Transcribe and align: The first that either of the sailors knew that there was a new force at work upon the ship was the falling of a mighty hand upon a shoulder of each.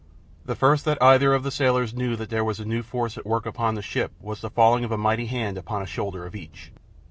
The 0.45 0.55
first 0.55 0.83
that 0.85 0.99
either 0.99 1.31
of 1.35 1.43
the 1.43 1.51
sailors 1.51 1.93
knew 1.93 2.15
that 2.15 2.31
there 2.31 2.43
was 2.43 2.59
a 2.59 2.65
new 2.65 2.81
force 2.81 3.19
at 3.19 3.23
work 3.27 3.45
upon 3.45 3.75
the 3.75 3.83
ship 3.83 4.11
was 4.19 4.41
the 4.41 4.49
falling 4.49 4.83
of 4.83 4.91
a 4.91 4.97
mighty 4.97 5.27
hand 5.27 5.59
upon 5.59 5.83
a 5.83 5.85
shoulder 5.85 6.25
of 6.25 6.35
each. 6.35 6.71